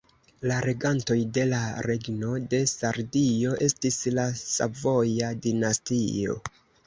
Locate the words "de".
1.37-1.43, 2.53-2.61